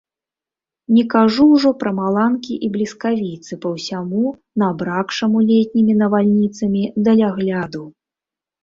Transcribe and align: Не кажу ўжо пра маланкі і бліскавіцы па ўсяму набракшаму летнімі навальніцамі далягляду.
Не 0.95 1.01
кажу 1.13 1.45
ўжо 1.49 1.73
пра 1.83 1.91
маланкі 1.99 2.53
і 2.69 2.71
бліскавіцы 2.77 3.53
па 3.67 3.75
ўсяму 3.77 4.25
набракшаму 4.65 5.37
летнімі 5.53 5.93
навальніцамі 6.03 6.81
далягляду. 7.11 7.83